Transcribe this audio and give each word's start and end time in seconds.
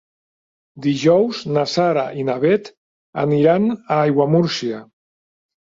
Dijous 0.85 1.41
na 1.57 1.65
Sara 1.73 2.07
i 2.21 2.25
na 2.31 2.37
Bet 2.45 2.71
aniran 3.25 3.69
a 3.75 3.79
Aiguamúrcia. 4.07 4.85